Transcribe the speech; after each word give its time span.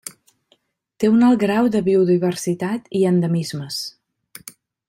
Té 1.03 1.11
un 1.15 1.25
alt 1.27 1.43
grau 1.43 1.69
de 1.77 1.83
biodiversitat 1.91 2.91
i 3.01 3.05
endemismes. 3.13 3.81